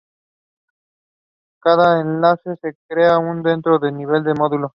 Cada 1.61 2.01
enlace 2.01 2.55
es 2.63 2.75
creado 2.89 3.21
dentro 3.43 3.77
del 3.77 3.95
nivel 3.95 4.23
del 4.23 4.33
módulo. 4.33 4.69